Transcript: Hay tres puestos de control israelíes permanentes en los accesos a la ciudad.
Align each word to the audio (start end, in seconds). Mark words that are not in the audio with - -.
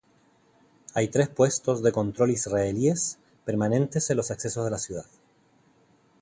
Hay 0.95 1.09
tres 1.09 1.29
puestos 1.29 1.83
de 1.83 1.91
control 1.91 2.31
israelíes 2.31 3.19
permanentes 3.45 4.09
en 4.09 4.17
los 4.17 4.31
accesos 4.31 4.65
a 4.65 4.71
la 4.71 4.79
ciudad. 4.79 5.05